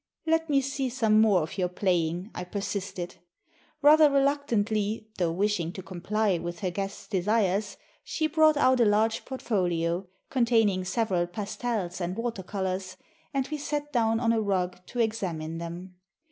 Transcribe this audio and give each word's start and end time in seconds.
"Let 0.25 0.49
me 0.49 0.61
see 0.61 0.89
some 0.89 1.21
more 1.21 1.43
of 1.43 1.59
your 1.59 1.69
playing," 1.69 2.31
I 2.33 2.43
persisted. 2.43 3.17
Rather 3.83 4.09
reluctantly, 4.09 5.11
though 5.19 5.31
wishing 5.31 5.71
to 5.73 5.83
comply 5.83 6.39
with 6.39 6.61
her 6.61 6.71
guest's 6.71 7.07
desires, 7.07 7.77
she 8.03 8.25
brought 8.25 8.57
out 8.57 8.79
a 8.79 8.85
large 8.85 9.25
portfolio, 9.25 10.07
con 10.31 10.47
taining 10.47 10.87
several 10.87 11.27
pastels 11.27 12.01
and 12.01 12.17
water 12.17 12.41
colors, 12.41 12.97
and 13.31 13.47
we 13.49 13.59
sat 13.59 13.93
down 13.93 14.19
on 14.19 14.33
a 14.33 14.41
rug 14.41 14.83
to 14.87 14.99
examine 14.99 15.59
them. 15.59 15.93